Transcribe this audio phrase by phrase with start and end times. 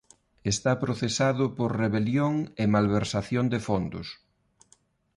[0.53, 4.07] Está procesado por rebelión e malversación de fondos.